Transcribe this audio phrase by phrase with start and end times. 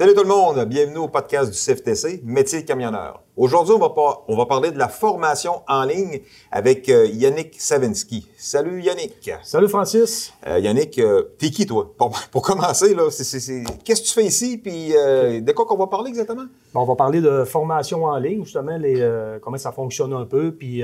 [0.00, 3.22] Salut tout le monde, bienvenue au podcast du CFTC, métier de camionneur.
[3.36, 3.92] Aujourd'hui, on va,
[4.28, 8.26] on va parler de la formation en ligne avec euh, Yannick Savinsky.
[8.38, 9.30] Salut Yannick.
[9.42, 10.32] Salut Francis.
[10.46, 11.92] Euh, Yannick, euh, t'es qui toi?
[11.98, 14.56] Pour, pour commencer, là, c'est, qu'est-ce que tu fais ici?
[14.56, 16.46] Puis euh, de quoi qu'on va parler exactement?
[16.72, 19.06] Bon, on va parler de formation en ligne, justement, les,
[19.42, 20.82] comment ça fonctionne un peu, puis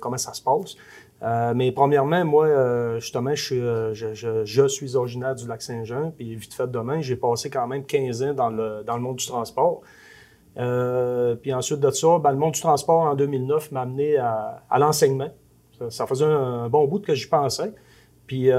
[0.00, 0.76] comment ça se passe.
[1.22, 6.36] Euh, mais premièrement, moi, euh, justement, je suis, euh, je, suis originaire du Lac-Saint-Jean, puis
[6.36, 9.26] vite fait demain, j'ai passé quand même 15 ans dans le, dans le monde du
[9.26, 9.80] transport.
[10.54, 15.30] Puis ensuite de ça, ben, le monde du transport en 2009 m'a amené à, l'enseignement.
[15.90, 17.72] Ça, faisait un, bon bout que j'y pensais.
[18.26, 18.50] Puis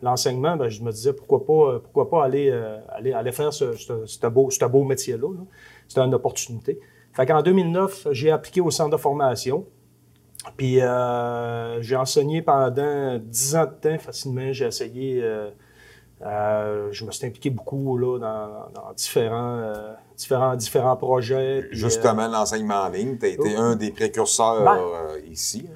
[0.00, 2.50] l'enseignement, ben, je me disais pourquoi pas, pourquoi pas aller,
[2.88, 5.28] aller, aller faire ce, beau, beau métier-là.
[5.28, 5.40] là.
[5.88, 6.80] C'était une opportunité.
[7.12, 9.66] Fait qu'en 2009, j'ai appliqué au centre de formation.
[10.56, 14.52] Puis euh, j'ai enseigné pendant 10 ans de temps facilement.
[14.52, 15.20] J'ai essayé.
[15.22, 15.50] euh,
[16.22, 18.48] euh, je me suis impliqué beaucoup là, dans,
[18.82, 19.72] dans différents,
[20.16, 21.62] différents, différents projets.
[21.70, 23.60] puis, Justement, l'enseignement en ligne, tu as été oh.
[23.60, 24.78] un des précurseurs Ben.
[25.30, 25.68] ici.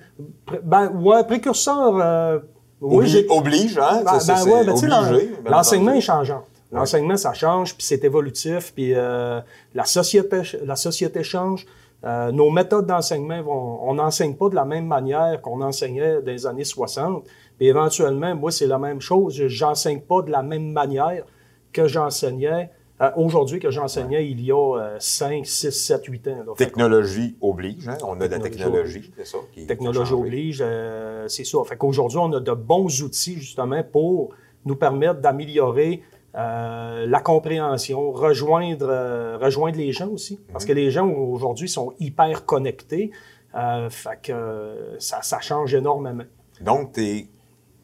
[0.45, 2.43] pré- ben, ouais, précurseur.
[2.81, 4.03] oui, Obli- oblige, hein?
[4.05, 6.45] Ben, ben ouais, ben, tu sais, l'en- obligé, L'enseignement est changeant.
[6.73, 9.45] L'enseignement, ça change, puis c'est évolutif, puis la,
[9.85, 11.67] société, la société change.
[12.05, 16.33] Euh, nos méthodes d'enseignement, vont, on n'enseigne pas de la même manière qu'on enseignait dans
[16.33, 17.25] les années 60.
[17.59, 19.35] Puis éventuellement, moi, c'est la même chose.
[19.35, 21.25] Je- J'enseigne pas de la même manière
[21.73, 26.37] que j'enseignais euh, aujourd'hui, que j'enseignais il y a euh, 5, 6, 7, 8 ans.
[26.47, 26.53] là.
[26.57, 27.99] Technologie oblige, hein?
[28.05, 29.39] On a de la Technologie c'est ça?
[29.53, 31.59] qui- Technologie oblige, euh, c'est ça.
[31.65, 34.31] Fait qu'aujourd'hui, on a de bons outils justement pour
[34.65, 36.03] nous permettre d'améliorer
[36.35, 40.41] euh, la compréhension, rejoindre, euh, rejoindre les gens aussi.
[40.53, 43.11] Parce que les gens aujourd'hui sont hyper connectés.
[43.55, 46.25] Euh, fait que ça, ça change énormément.
[46.61, 47.29] Donc, t'es-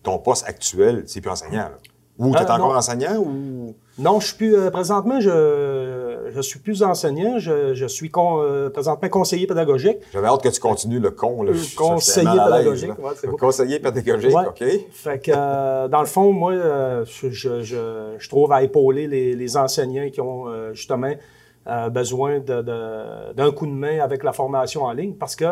[0.02, 1.78] ton poste actuel, c'est plus enseignant, là.
[2.18, 2.77] Ou tu es encore non.
[2.77, 3.77] enseignant ou?
[3.98, 5.77] Non, je suis plus présentement, je,
[6.34, 7.39] je suis plus enseignant.
[7.39, 9.98] Je, je suis con- euh, présentement conseiller pédagogique.
[10.12, 11.50] J'avais hâte que tu continues le con, là.
[11.50, 13.27] Euh, Je- conseiller pédagogique, ouais, c'est.
[13.36, 14.46] Conseiller pédagogique, Ouais.
[14.48, 14.64] OK.
[14.90, 19.06] Fait que, euh, dans le fond, moi, euh, je, je, je, je trouve à épauler
[19.06, 21.12] les, les enseignants qui ont euh, justement
[21.67, 25.44] euh, besoin de- de- d'un coup de main avec la formation en ligne parce que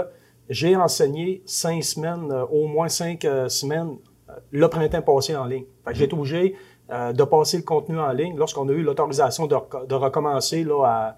[0.48, 3.96] j'ai enseigné cinq semaines, euh, au moins cinq euh, semaines,
[4.30, 5.64] euh, le printemps passé en ligne.
[5.84, 6.54] Fait que j'ai été obligé
[6.90, 10.64] euh, de passer le contenu en ligne lorsqu'on a eu l'autorisation de, rec- de recommencer
[10.64, 11.16] là, à,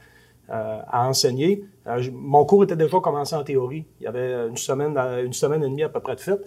[0.50, 1.64] euh, à enseigner.
[1.86, 3.86] Euh, mon cours était déjà commencé en théorie.
[4.00, 6.40] Il y avait une semaine, une semaine et demie à peu près de fait.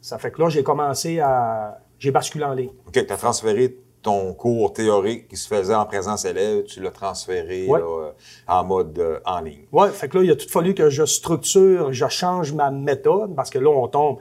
[0.00, 1.78] Ça fait que là, j'ai commencé à.
[1.98, 2.70] J'ai basculé en ligne.
[2.86, 6.90] OK, tu as transféré ton cours théorique qui se faisait en présence élève, tu l'as
[6.92, 7.80] transféré Ouais.
[7.80, 8.10] là,
[8.46, 9.64] en mode euh, en ligne.
[9.72, 13.34] Ouais, fait que là, il a tout fallu que je structure, je change ma méthode,
[13.34, 14.18] parce que là, on tombe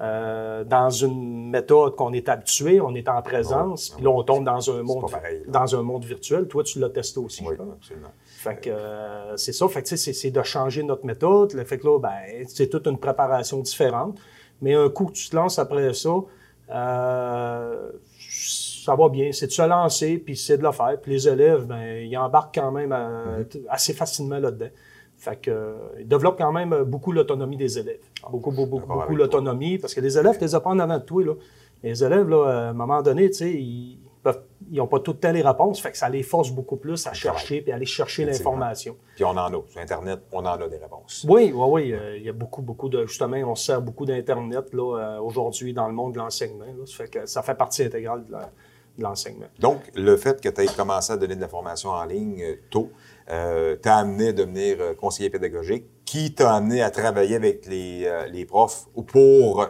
[0.00, 4.22] euh, dans une méthode qu'on est habitué, on est en présence, Ouais, puis là, on
[4.22, 6.48] tombe dans un monde, pareil, dans un monde virtuel.
[6.48, 8.08] Toi, tu l'as testé aussi, Oui, absolument.
[8.24, 9.68] Fait que euh, c'est ça.
[9.68, 11.52] Fait que c'est, c'est de changer notre méthode.
[11.52, 14.18] Le fait que là, ben, c'est toute une préparation différente.
[14.62, 16.10] Mais un coup que tu te lances après ça,
[16.70, 19.30] euh, ça va bien.
[19.32, 20.98] C'est de se lancer, puis c'est de le faire.
[21.00, 24.70] Puis les élèves, ben, ils embarquent quand même euh, t- assez facilement là-dedans.
[25.22, 28.00] Fait que, euh, ils développent quand même euh, beaucoup l'autonomie des élèves.
[28.28, 29.14] Beaucoup, beaucoup, beaucoup, beaucoup toi.
[29.16, 29.78] l'autonomie.
[29.78, 31.22] Parce que les élèves, tu les apprends en avant de toi.
[31.24, 31.34] Là.
[31.84, 33.98] Les élèves, là, à un moment donné, tu sais, ils
[34.72, 35.80] n'ont pas tout le temps les réponses.
[35.80, 38.96] Fait que ça les force beaucoup plus à chercher puis aller chercher l'information.
[39.14, 39.62] Puis on en a.
[39.68, 41.24] Sur Internet, on en a des réponses.
[41.28, 41.92] Oui, oui, oui.
[41.92, 43.06] euh, il y a beaucoup, beaucoup de.
[43.06, 46.64] Justement, on se sert beaucoup d'Internet là, euh, aujourd'hui dans le monde de l'enseignement.
[46.64, 46.84] là.
[46.86, 48.50] Ça fait que ça fait partie intégrale de, la-
[49.58, 52.56] Donc, le fait que tu aies commencé à donner de la formation en ligne euh,
[52.70, 52.90] tôt
[53.30, 58.06] euh, t'a amené à devenir euh, conseiller pédagogique, qui t'a amené à travailler avec les,
[58.30, 59.66] les profs pour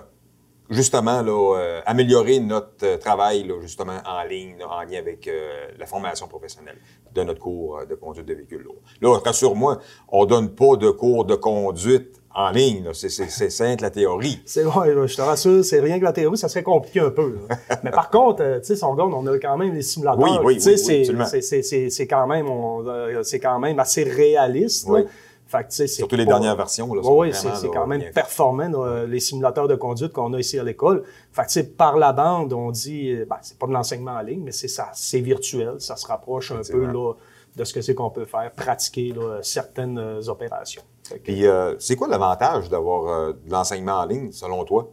[0.71, 5.31] justement là, améliorer notre travail là, justement en ligne, en lien avec
[5.79, 6.79] la formation professionnelle
[7.15, 8.83] de notre cours de conduite de véhicules lourds.
[9.01, 9.79] Là, rassure-moi,
[10.09, 12.85] on donne pas de cours de conduite en ligne.
[12.93, 14.41] C'est, c'est, c'est simple la théorie.
[14.47, 17.37] C'est ouais, je te rassure, c'est rien que la théorie, ça serait compliqué un peu.
[17.83, 20.23] Mais par contre, euh, tu sais, si on regarde, on a quand même les simulateurs.
[20.23, 21.25] Oui, oui, oui, oui, c'est- absolument.
[21.27, 24.87] c'est- c'est- c'est- c'est quand même, euh, c'est quand même assez réaliste.
[24.89, 24.95] là.
[24.95, 25.05] Oui.
[25.47, 26.95] Fait que, Surtout les pas- dernières versions.
[26.95, 30.59] Là, Oui, c'est quand même bien performant, là, les simulateurs de conduite qu'on a ici
[30.59, 31.03] à l'école.
[31.31, 34.13] Fait que, tu sais, par la bande, on dit, euh, ben, c'est pas de l'enseignement
[34.13, 37.13] en ligne, mais c'est ça, c'est virtuel, ça se rapproche un peu là,
[37.57, 40.83] de ce que c'est qu'on peut faire, pratiquer là, certaines euh, opérations.
[41.09, 44.91] Que, Puis, euh, c'est quoi l'avantage d'avoir euh, de l'enseignement en ligne, selon toi?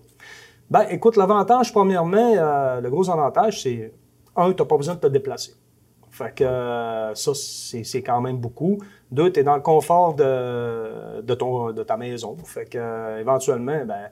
[0.70, 3.94] Ben, écoute, l'avantage, premièrement, euh, le gros avantage, c'est,
[4.36, 5.54] un, tu n'as pas besoin de te déplacer.
[6.12, 8.80] Fait que ça, c'est c'est quand même beaucoup.
[9.12, 12.36] Deux, tu es dans le confort de, de, ton, de ta maison.
[12.44, 14.10] Fait que éventuellement, ben,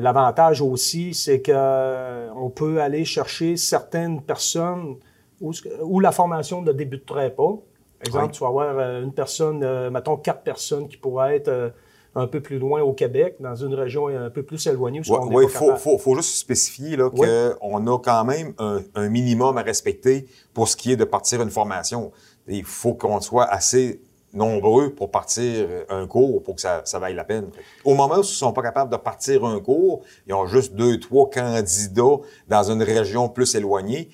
[0.00, 4.96] l'avantage aussi, c'est que euh, on peut aller chercher certaines personnes
[5.40, 5.52] où,
[5.82, 7.56] où la formation ne débuterait pas.
[8.00, 8.30] Par exemple, Oui.
[8.32, 11.70] tu vas avoir euh, une personne, euh, mettons quatre personnes qui pourraient être euh,
[12.14, 15.00] un peu plus loin au Québec, dans une région un peu plus éloignée.
[15.08, 17.26] Oui, il faut, faut, faut juste spécifier là, Oui.
[17.60, 21.42] qu'on a quand même un, un minimum à respecter pour ce qui est de partir
[21.42, 22.12] une formation.
[22.48, 24.00] Il faut qu'on soit assez
[24.34, 27.50] nombreux pour partir un cours pour que ça, ça vaille la peine.
[27.84, 30.74] Au moment où ils ne sont pas capables de partir un cours, ils ont juste
[30.74, 32.16] deux, trois candidats
[32.46, 34.10] dans une région plus éloignée.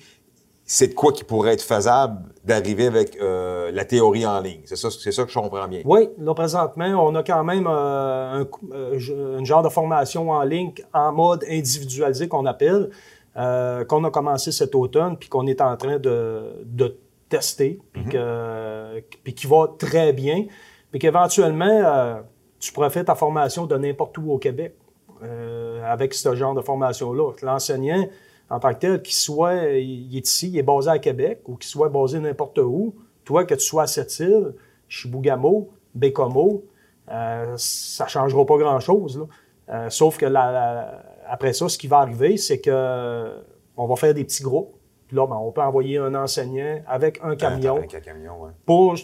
[0.67, 4.61] C'est de quoi qui pourrait être faisable d'arriver avec euh, la théorie en ligne.
[4.65, 5.81] C'est ça, c'est ça que je comprends bien.
[5.85, 10.43] Oui, là, présentement, on a quand même euh, un, euh, une genre de formation en
[10.43, 12.89] ligne en mode individualisé qu'on appelle,
[13.37, 16.97] euh, qu'on a commencé cet automne, puis qu'on est en train de, de
[17.29, 18.03] tester, puis,
[19.23, 20.45] puis qui va très bien,
[20.91, 22.21] puis qu'éventuellement, euh,
[22.59, 24.75] tu pourrais faire ta formation de n'importe où au Québec
[25.21, 27.33] euh, avec ce genre de formation-là.
[27.41, 28.07] L'enseignant,
[28.49, 31.55] en tant que tel, qu'il soit, il est ici, il est basé à Québec, ou
[31.55, 32.93] qu'il soit basé n'importe où,
[33.23, 34.53] toi, que tu sois à Sept-Îles,
[34.87, 36.63] Chibougamau, Bécomo,
[37.11, 39.27] euh, ça changera pas grand-chose.
[39.69, 43.41] Euh, sauf que la- la- après ça, ce qui va arriver, c'est que euh,
[43.77, 44.75] on va faire des petits groupes.
[45.07, 48.51] Puis là, ben, on peut envoyer un enseignant avec un camion Avec un camion, ouais.
[48.65, 48.95] pour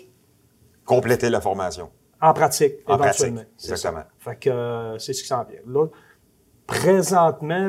[0.85, 1.89] Compléter la formation.
[2.21, 3.41] en pratique, En éventuellement.
[3.41, 3.99] pratique, exactement.
[4.01, 4.07] ça.
[4.31, 5.59] Fait que euh, c'est ce qui s'en vient.
[5.67, 5.87] Là,
[6.71, 7.67] présentement,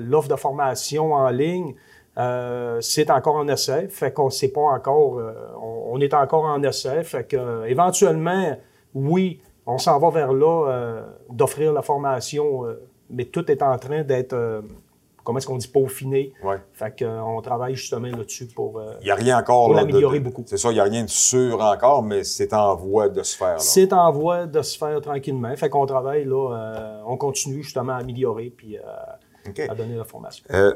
[0.00, 1.74] l'offre de formation en ligne,
[2.18, 3.88] euh, c'est encore en essai.
[3.88, 7.02] Fait qu'on sait pas encore, euh, on, est encore en essai.
[7.02, 8.56] Fait que euh, éventuellement,
[8.94, 12.80] oui, on s'en va vers là euh, d'offrir la formation, euh,
[13.10, 14.62] mais tout est en train d'être,
[15.24, 16.32] comment est-ce qu'on dit, peaufiné.
[16.44, 16.56] Ouais.
[16.72, 18.78] Fait qu'on travaille justement là-dessus pour.
[18.78, 19.66] euh, Il n'y a rien encore.
[19.66, 20.42] Pour là, de- l'améliorer de- beaucoup.
[20.46, 23.36] C'est ça, il n'y a rien de sûr encore, mais c'est en voie de se
[23.36, 23.54] faire.
[23.54, 23.58] là.
[23.58, 25.54] C'est en voie de se faire tranquillement.
[25.56, 28.82] Fait qu'on travaille là, euh, on continue justement à améliorer puis euh,
[29.68, 30.44] à donner la formation.
[30.52, 30.74] Euh,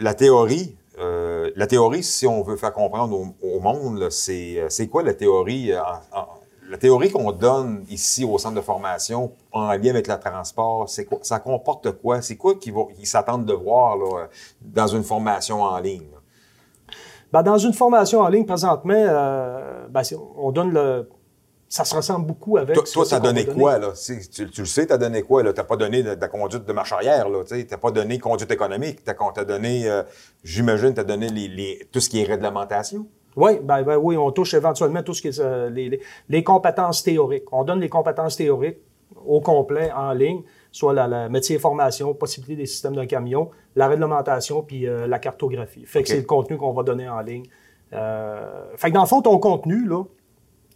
[0.00, 4.58] la théorie, euh, la théorie, si on veut faire comprendre au, au monde, là, c'est,
[4.60, 5.72] euh, c'est quoi la théorie?
[5.72, 6.26] euh, en- en-
[6.74, 11.04] la théorie qu'on donne ici au centre de formation en lien avec le transport, c'est
[11.04, 12.20] quoi, ça comporte quoi?
[12.20, 14.26] C'est quoi qu'ils vont- ils s'attendent de voir là,
[14.60, 16.08] dans une formation en ligne?
[17.32, 20.02] Ben, dans une formation en ligne présentement, euh, ben,
[20.36, 21.08] on donne le.
[21.68, 22.74] Ça se ressemble beaucoup avec.
[22.74, 23.60] Toi, toi, va donner donner.
[23.60, 23.92] quoi, là?
[24.32, 25.52] Tu, tu le sais, t'as donné quoi, là?
[25.52, 27.64] T'as pas donné de, la conduite de marche arrière, là, tu.
[27.68, 29.04] T'as pas donné conduite économique.
[29.04, 30.02] T'as, t'as donné, euh,
[30.42, 33.06] j'imagine, t'as donné les, les- tout ce qui est réglementation?
[33.36, 36.42] Oui, ben, ben oui, on touche éventuellement tout ce qui est euh, les, les- les
[36.44, 37.52] compétences théoriques.
[37.52, 38.78] On donne les compétences théoriques
[39.26, 40.42] au complet en ligne,
[40.72, 45.18] soit la, la métier formation, possibilité des systèmes d'un camion, la réglementation puis euh, la
[45.18, 45.84] cartographie.
[45.86, 47.44] Fait que c'est le contenu qu'on va donner en ligne.
[47.92, 50.02] Euh, fait que dans le fond, ton contenu, là,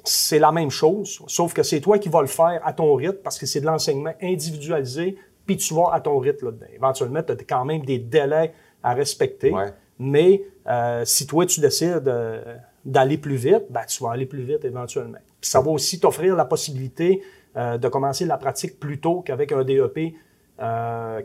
[0.04, 3.18] c'est la même chose, sauf que c'est toi qui vas le faire à ton rythme
[3.22, 5.16] parce que c'est de l'enseignement individualisé,
[5.46, 6.66] puis tu vas à ton rythme là-dedans.
[6.74, 8.52] Éventuellement, tu as quand même des délais
[8.82, 9.72] à respecter, Ouais.
[9.98, 14.42] Mais euh, si toi, tu décides euh, d'aller plus vite, ben, tu vas aller plus
[14.42, 15.18] vite éventuellement.
[15.40, 17.22] Puis ça va aussi t'offrir la possibilité
[17.56, 20.14] euh, de commencer la pratique plus tôt qu'avec un DEP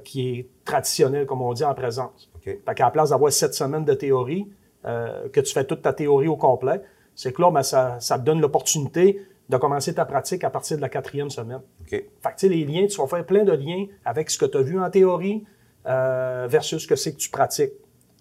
[0.03, 2.29] qui est traditionnel, comme on dit, en présence.
[2.35, 2.43] OK.
[2.43, 4.47] Fait qu'à la place d'avoir sept semaines de théorie,
[4.83, 6.81] que tu fais toute ta théorie au complet,
[7.15, 10.77] c'est que là, ben, ça, ça te donne l'opportunité de commencer ta pratique à partir
[10.77, 11.61] de la quatrième semaine.
[11.87, 14.61] Fait que, les liens, tu vas faire plein de liens avec ce que tu as
[14.61, 15.43] vu en théorie
[15.83, 17.73] versus ce que c'est que tu pratiques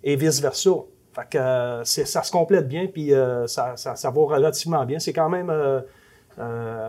[0.05, 0.71] et vice-versa.
[1.15, 4.99] Fait que euh, ça se complète bien, puis euh, ça, ça, ça va relativement bien.
[4.99, 5.81] C'est quand même euh,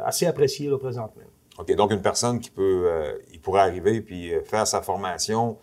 [0.05, 1.23] assez apprécié là, présentement.
[1.59, 1.75] OK.
[1.75, 2.89] Donc, une personne qui peut,
[3.31, 5.57] il pourrait arriver puis faire sa formation,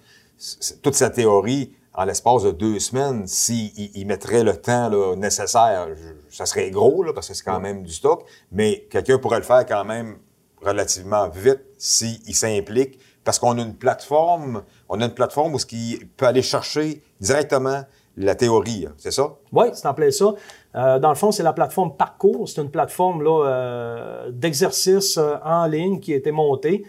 [0.83, 5.17] toute sa théorie, en l'espace de deux semaines, s'il il- il mettrait le temps là,
[5.17, 9.19] nécessaire, je- ça serait gros, là, parce que c'est quand même du stock, mais quelqu'un
[9.19, 10.19] pourrait le faire quand même
[10.63, 15.67] relativement vite s'il s'implique, parce qu'on a une plateforme, on a une plateforme où ce
[15.67, 17.83] qui peut aller chercher directement
[18.17, 19.35] la théorie, hein, c'est ça?
[19.53, 20.35] Oui, c'est en plein ça.
[20.75, 22.49] Euh, dans le fond, c'est la plateforme Parcours.
[22.49, 26.85] C'est une plateforme là, euh, d'exercices euh, en ligne qui a été montée,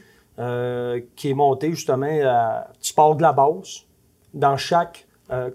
[1.16, 3.82] qui est montée justement, à, tu pars de la base
[4.34, 5.06] dans chaque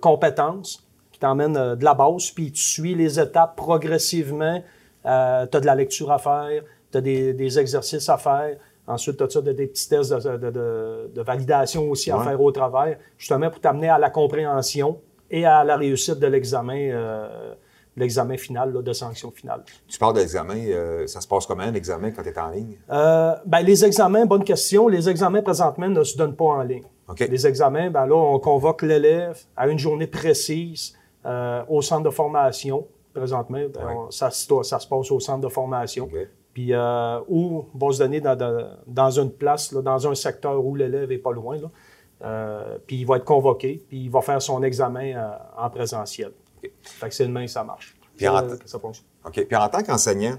[0.00, 4.62] compétence qui t'emmène de la base, puis tu suis les étapes progressivement.
[5.02, 8.56] Tu as de la lecture à faire, tu as des exercices à faire.
[8.86, 12.98] Ensuite, tu as des petits tests de, de- de- validation aussi à faire au travers,
[13.18, 15.00] justement pour t'amener à la compréhension
[15.30, 17.54] et à la réussite de l'examen, euh,
[17.96, 19.64] l'examen final, là, de sanction finale.
[19.88, 22.76] Tu parles d'examen, euh, ça se passe comment, l'examen, quand tu es en ligne?
[22.90, 24.86] Euh, ben, les examens, bonne question.
[24.86, 26.84] Les examens présentement ne se donnent pas en ligne.
[27.28, 32.10] Les examens, ben là, on convoque l'élève à une journée précise euh, au centre de
[32.10, 32.86] formation.
[33.14, 33.94] Présentement, ben, Ouais.
[33.96, 36.08] on- ça, se- ça se passe au centre de formation.
[36.56, 40.64] Puis euh, où va se donner dans, dans- dans une place, là, dans un secteur
[40.64, 41.58] où l'élève est pas loin.
[41.58, 41.70] Là.
[42.24, 46.32] Euh, puis il va être convoqué, puis il va faire son examen euh, en présentiel.
[46.82, 47.94] Fait que c'est demain ça marche.
[48.16, 48.78] Puis en Ça.
[49.30, 50.36] Puis en tant qu'enseignant,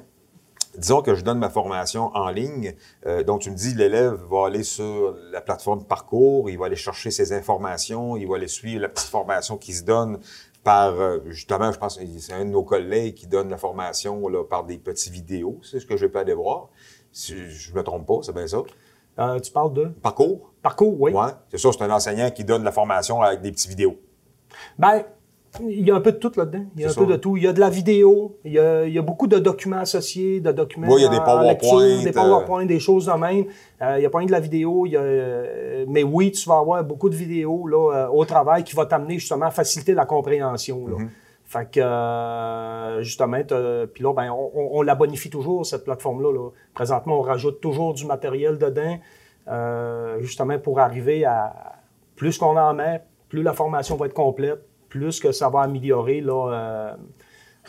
[0.75, 2.73] disons que je donne ma formation en ligne,
[3.05, 6.75] euh, donc tu me dis l'élève va aller sur la plateforme Parcours, il va aller
[6.75, 10.17] chercher ses informations, il va aller suivre la petite formation qui se donne
[10.67, 14.27] par, euh, justement, je pense que c'est un de nos collègues qui donne la formation
[14.27, 16.67] là, par des petites vidéos, c'est ce que je peux aller voir.
[17.13, 18.57] Si je me trompe pas, c'est bien ça.
[19.17, 19.85] Euh, tu parles de?
[19.85, 20.51] Parcours?
[20.61, 21.13] parcours, oui.
[21.13, 21.31] Ouais.
[21.47, 23.97] C'est ça, c'est un enseignant qui donne la formation avec des petites vidéos.
[24.77, 25.05] Ben,
[25.61, 26.65] il y a un peu de tout là-dedans.
[26.75, 27.37] Il y a un peu de tout.
[27.37, 29.79] Il y a de la vidéo, il y a, il y a beaucoup de documents
[29.79, 32.79] associés, de documents Oui, il y a des en PowerPoint, lecture, des euh, PowerPoint, des
[32.79, 33.45] choses de même.
[33.81, 34.85] Euh, il y a pas rien de la vidéo.
[34.85, 38.63] il y a, euh, mais oui, tu vas avoir beaucoup de vidéos là, au travail
[38.63, 40.87] qui va t'amener justement à faciliter la compréhension.
[40.87, 40.95] Là.
[40.97, 41.07] Mm-hmm.
[41.45, 43.37] Fait que, justement,
[43.93, 46.31] puis là, ben, on, on- on la bonifie toujours, cette plateforme-là.
[46.33, 46.49] là.
[46.73, 48.97] Présentement, on rajoute toujours du matériel dedans,
[50.19, 51.73] justement pour arriver à...
[52.17, 56.21] Plus qu'on en met, plus la formation va être complète, plus que ça va améliorer,
[56.21, 56.93] là, euh,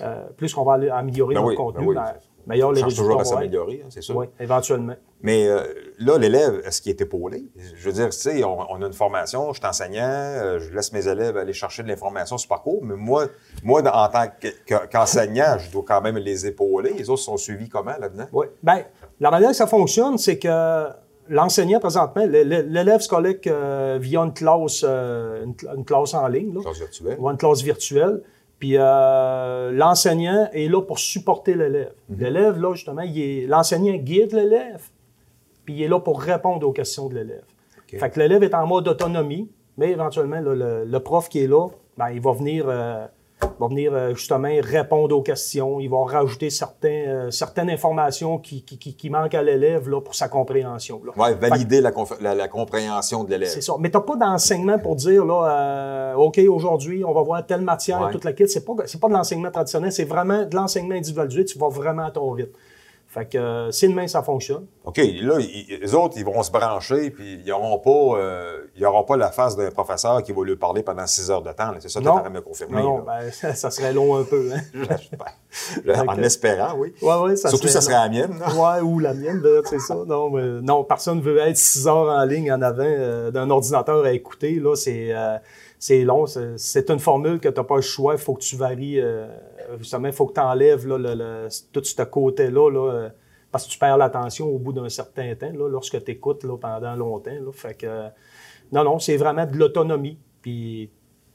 [0.02, 1.94] euh, plus qu'on va améliorer Ben notre oui, contenu, ben oui.
[1.96, 2.14] ben,
[2.46, 4.16] meilleur les résultats toujours à s'améliorer, hein, c'est sûr.
[4.16, 4.94] Oui, éventuellement.
[5.20, 5.60] Mais euh,
[5.98, 7.44] là, l'élève, est-ce qu'il est épaulé?
[7.74, 10.72] Je veux dire, tu sais, on, on a une formation, je suis enseignant, euh, je
[10.72, 13.26] laisse mes élèves aller chercher de l'information sur parcours, mais moi,
[13.64, 16.92] moi en tant que- que- qu'enseignant, je dois quand même les épauler.
[16.94, 18.26] Les autres sont suivis comment là-dedans?
[18.32, 18.46] Oui.
[18.62, 18.84] Ben,
[19.18, 20.86] la manière que ça fonctionne, c'est que
[21.28, 26.26] l'enseignant, présentement, l'élève se collecte euh, via une classe, euh, une, cl- une classe en
[26.28, 27.16] ligne, là, Classe virtuelle.
[27.18, 28.22] ou une classe virtuelle.
[28.58, 31.92] Puis euh, l'enseignant est là pour supporter l'élève.
[32.08, 32.18] Mhm.
[32.20, 33.02] L'élève, là, justement,
[33.46, 34.82] l'enseignant guide l'élève,
[35.64, 37.44] puis il est là pour répondre aux questions de l'élève.
[37.98, 41.46] Fait que l'élève est en mode autonomie, mais éventuellement, là, le, le prof qui est
[41.46, 42.68] là, ben, il va venir,
[43.42, 45.80] euh, va venir euh, justement répondre aux questions.
[45.80, 50.14] Il va rajouter certains, euh, certaines informations qui, qui, qui- manquent à l'élève là, pour
[50.14, 51.00] sa compréhension.
[51.16, 53.48] Oui, valider la, la- la compréhension de l'élève.
[53.48, 53.74] C'est ça.
[53.78, 57.62] Mais tu n'as pas d'enseignement pour dire, là, euh, OK, aujourd'hui, on va voir telle
[57.62, 58.12] matière, Ouais.
[58.12, 58.48] toute la kit.
[58.48, 61.44] C'est pas, c'est pas de l'enseignement traditionnel, c'est vraiment de l'enseignement individualisé.
[61.44, 62.52] Tu vas vraiment à ton rythme.
[63.10, 66.50] Fait que euh, si demain ça fonctionne, OK, là, ils- les autres, ils vont se
[66.50, 70.44] brancher, puis ils n'auront pas, euh, ils auront pas la face d'un professeur qui va
[70.44, 71.72] lui parler pendant six heures de temps.
[71.78, 72.82] C'est ça que tu de me confirmer.
[72.82, 74.50] non, ben, ça, serait long un peu.
[74.52, 74.60] Hein?
[75.00, 76.04] J'espère.
[76.06, 76.92] en espérant, oui.
[77.00, 78.34] Ouais, ouais, ça Surtout, ça serait la mienne.
[78.54, 79.96] Ouais, ou la mienne, c'est ça.
[80.06, 84.04] Non, mais, non, personne veut être six heures en ligne en avant euh, d'un ordinateur
[84.04, 84.60] à écouter.
[84.60, 85.14] Là, c'est,
[85.78, 86.26] c'est long.
[86.26, 88.12] C'est, c'est une formule que tu n'as pas le choix.
[88.14, 89.00] Il faut que tu varies.
[89.78, 92.70] Justement, il faut que tu enlèves là, le, le- tout ce côté-là.
[92.70, 93.08] Là, euh,
[93.50, 96.94] parce que tu perds l'attention au bout d'un certain temps, là, lorsque tu écoutes pendant
[96.96, 97.30] longtemps.
[97.30, 98.08] Là, fait que,
[98.72, 100.18] non, non, c'est vraiment de l'autonomie.
[100.42, 100.90] Puis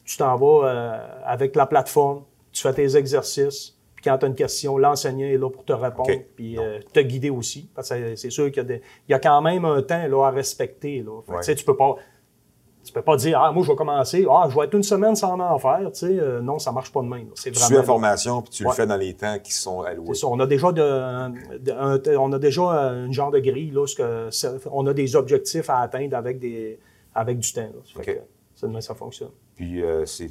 [0.06, 4.28] tu t'en vas euh, avec la plateforme, tu fais tes exercices, puis quand tu as
[4.28, 6.26] une question, l'enseignant est là pour te répondre, OK.
[6.36, 7.70] puis euh, te guider aussi.
[7.74, 11.02] Parce que c'est- sûr qu'il y y a quand même un temps là, à respecter.
[11.02, 11.22] Là.
[11.42, 11.56] Fait Ouais.
[11.56, 11.96] tu peux pas.
[12.84, 15.16] Tu peux pas dire, ah, moi, je vais commencer, ah, je vais être une semaine
[15.16, 16.20] sans en faire, tu sais.
[16.20, 17.28] Euh, non, ça marche pas de même.
[17.36, 17.80] C'est Tu suis vraiment.
[17.80, 18.70] la formation, puis tu Ouais.
[18.72, 20.08] le fais dans les temps qui sont alloués.
[20.14, 20.28] C'est ça.
[20.28, 23.96] On a déjà de, de- un- on a déjà un genre de grille là, ce
[23.96, 24.30] que
[24.72, 26.78] on a des objectifs à atteindre avec des
[27.16, 27.62] avec du temps.
[27.62, 27.70] Là.
[27.86, 28.18] Ça fait OK.
[28.18, 28.22] que
[28.56, 29.30] C'est de même que ça fonctionne.
[29.56, 30.30] Puis euh, c'est-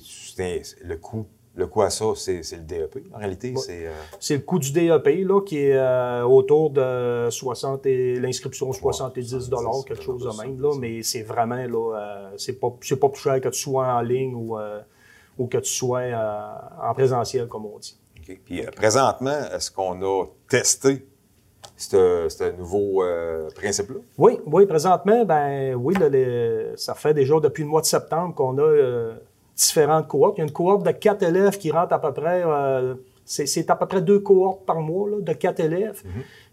[0.85, 1.27] le coût.
[1.55, 3.05] Le coût à ça, c'est le DEP.
[3.15, 3.87] En réalité, c'est.
[3.87, 8.73] euh, C'est le coût du DEP là, qui est euh, autour de 60 et l'inscription
[8.73, 10.61] 70 dollars, quelque chose de même.
[10.61, 13.87] Là, mais c'est vraiment là, euh, c'est pas c'est pas plus cher que tu sois
[13.87, 14.57] en ligne ou,
[15.39, 16.03] ou que tu sois
[16.83, 17.99] en présentiel, comme on dit.
[18.19, 18.41] OK.
[18.47, 21.07] Puis présentement, est-ce qu'on a testé
[21.77, 23.97] ce ce nouveau euh, principe-là?
[24.17, 28.35] Oui, oui, présentement, ben oui, là, les- ça fait déjà depuis le mois de septembre
[28.35, 29.15] qu'on a euh,
[29.55, 30.39] différentes cohortes.
[30.39, 32.95] Il y a une cohorte de quatre élèves qui rentrent à peu près, euh,
[33.25, 36.03] c'est à peu près deux cohortes par mois là, de quatre élèves.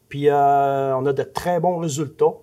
[0.10, 2.34] Puis euh, on a de très bons résultats.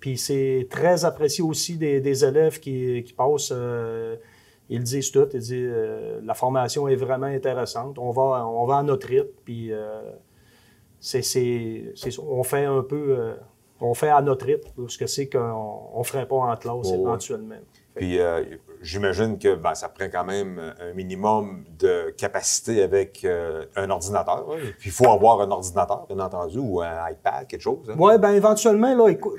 [0.00, 3.52] Puis c'est très apprécié aussi des, des élèves qui, qui passent.
[3.54, 4.16] euh,
[4.68, 5.28] ils disent tout.
[5.34, 5.74] Ils disent
[6.22, 7.98] la formation est vraiment intéressante.
[7.98, 9.28] On va, on va à notre rythme.
[9.44, 9.72] Puis
[11.00, 11.22] c'est,
[12.22, 13.34] on fait un peu,
[13.80, 17.04] on fait à notre rythme, ce que c'est qu'on ne ferait pas en classe Oh,
[17.04, 17.10] ouais.
[17.96, 18.44] Puis euh,
[18.82, 24.46] j'imagine que ben, ça prend quand même un minimum de capacité avec euh, un ordinateur.
[24.78, 27.78] Puis il faut avoir un ordinateur, bien entendu, ou un iPad, quelque chose.
[27.90, 27.94] hein.
[27.98, 29.34] Oui, bien éventuellement, là, écou-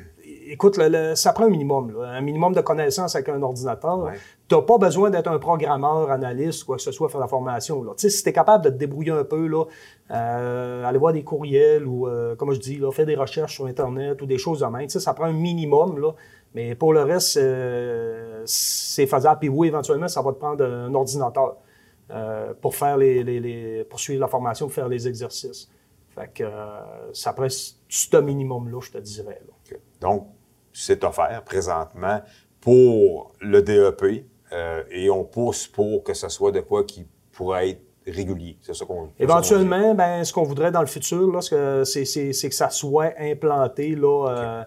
[0.47, 3.99] écoute, le- le- ça prend un minimum, là, un minimum de connaissances avec un ordinateur.
[3.99, 4.13] Ouais.
[4.49, 7.81] Tu n'as pas besoin d'être un programmeur, analyste, quoi que ce soit, faire la formation.
[7.83, 7.91] Là.
[7.97, 9.63] Tu sais, si tu es capable de te débrouiller un peu, là,
[10.11, 14.21] euh, aller voir des courriels ou, comme je dis, là, faire des recherches sur Internet
[14.21, 15.99] ou des choses de même, tu sais, ça prend un minimum.
[15.99, 16.11] Là,
[16.53, 19.39] mais pour le reste, euh, c'est faisable.
[19.39, 21.57] Puis oui, éventuellement, ça va te prendre un ordinateur
[22.11, 25.69] euh, pour faire les, les, les- pour suivre la formation, pour faire les exercices.
[26.13, 29.41] Fait que euh, ça prend ce minimum-là, je te dirais.
[29.47, 29.77] là.
[30.01, 30.27] Donc,
[30.73, 32.21] c'est offert présentement
[32.59, 37.69] pour le DEP euh, et on pousse pour que ce soit de quoi qui pourrait
[37.69, 38.57] être régulier.
[38.61, 39.09] C'est ça qu'on.
[39.19, 42.13] Éventuellement, ben, ce qu'on voudrait dans le futur, c'est,
[42.49, 44.65] que ça soit implanté là,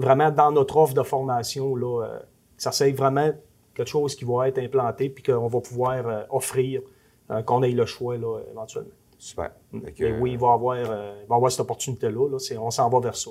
[0.00, 1.76] vraiment dans notre offre de formation.
[1.76, 2.18] Là, euh,
[2.56, 3.30] que ça soit vraiment
[3.74, 6.82] quelque chose qui va être implanté puis qu'on va pouvoir euh, offrir,
[7.46, 8.90] qu'on ait le choix là, éventuellement.
[9.16, 9.52] Super.
[9.70, 9.80] Mm.
[10.20, 10.76] oui, il va y avoir,
[11.30, 12.28] avoir cette opportunité-là.
[12.28, 13.30] Là, on s'en va vers ça.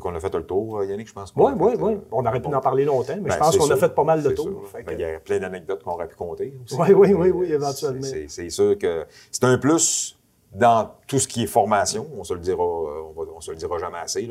[0.00, 1.32] qu'on a fait le tour, Yannick, je pense.
[1.36, 1.98] Oui, oui, oui.
[2.10, 4.22] On aurait pu en parler longtemps, mais je ben, pense qu'on a fait pas mal
[4.22, 4.64] de tours.
[4.72, 6.58] Ben, il y a plein d'anecdotes qu'on aurait pu compter.
[6.72, 8.08] Oui, oui, oui, oui, éventuellement.
[8.26, 10.18] C'est sûr que c'est un plus
[10.52, 12.06] dans tout ce qui est formation.
[12.16, 14.28] On se le dira, on, se le dira jamais assez.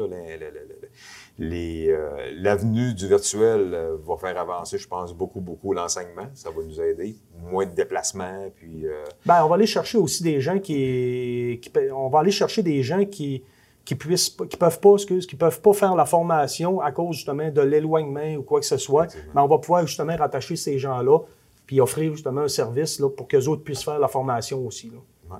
[1.39, 6.27] L'avenue du virtuel euh, va faire avancer, je pense, beaucoup, beaucoup l'enseignement.
[6.33, 7.15] Ça va nous aider.
[7.39, 8.87] Moins de déplacements, puis...
[8.87, 11.71] Euh, ben, on va aller chercher aussi des gens qui, qui...
[11.93, 13.43] On va aller chercher des gens qui
[13.87, 17.49] qui puissent qui peuvent pas excuse, qui peuvent pas faire la formation à cause justement
[17.49, 21.19] de l'éloignement ou quoi que ce soit, mais on va pouvoir justement rattacher ces gens-là
[21.65, 24.91] puis offrir justement un service là, pour que les autres puissent faire la formation aussi.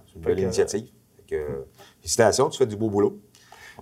[0.06, 0.88] c'est une belle initiative.
[2.00, 3.20] félicitations, tu fais du beau boulot.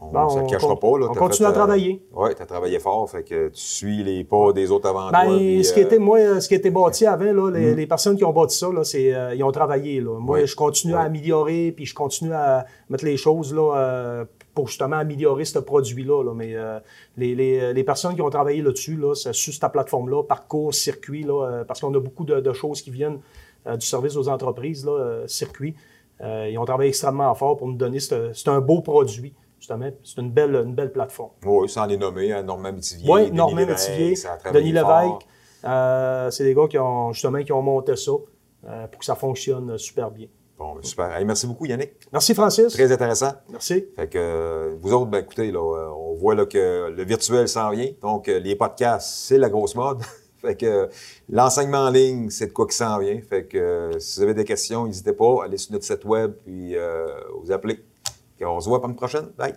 [0.01, 0.99] On ne cachera pas.
[0.99, 2.01] Là, on continue à travailler.
[2.13, 5.25] Oui, tu as travaillé fort, fait que tu suis les pas des autres avant ben,
[5.25, 5.63] toi.
[5.63, 7.75] ce, qui était, euh, moi, ce qui était bâti avant, là, les, mm.
[7.75, 10.01] les, personnes qui ont bâti ça, là, c'est, euh, ils ont travaillé.
[10.01, 10.19] Là.
[10.19, 14.25] Moi, je continue à améliorer, puis je continue à mettre les choses là, euh,
[14.55, 16.23] pour justement améliorer ce produit-là.
[16.23, 16.33] Là.
[16.33, 16.79] Mais euh,
[17.17, 21.45] les, les, les, personnes qui ont travaillé là-dessus, là, sur cette plateforme-là, parcours, circuit, là,
[21.45, 23.19] euh, parce qu'on a beaucoup de, de, choses qui viennent
[23.67, 25.75] euh, du service aux entreprises, là, circuit.
[26.21, 27.99] ils ont travaillé extrêmement fort pour nous donner.
[27.99, 29.33] C'est un beau produit.
[29.59, 31.31] Justement, c'est une belle, une belle plateforme.
[31.43, 33.09] Oui, sans les nommer, hein, Normand Métivier.
[33.09, 34.15] Oui, Normand Métivier,
[34.53, 36.33] Denis Lévesque.
[36.35, 40.11] c'est des gars qui ont justement qui ont monté ça pour que ça fonctionne super
[40.11, 40.27] bien.
[40.57, 41.25] Bon, ben, super.
[41.25, 41.91] merci beaucoup, Yannick.
[42.13, 42.73] Merci, Francis.
[42.73, 43.33] Très intéressant.
[43.49, 43.87] Merci.
[43.95, 47.47] Fait que euh, vous autres, ben, écoutez, là, euh, on voit là, que le virtuel
[47.49, 47.89] s'en vient.
[48.01, 50.01] Donc, euh, les podcasts, c'est la grosse mode.
[50.37, 50.87] fait que
[51.29, 53.19] l'enseignement en ligne, c'est de quoi qui s'en vient.
[53.29, 56.75] Fait que si vous avez des questions, n'hésitez pas, allez sur notre site web puis
[57.41, 57.83] vous appelez.
[58.43, 59.31] On se voit pour une prochaine.
[59.37, 59.55] Bye.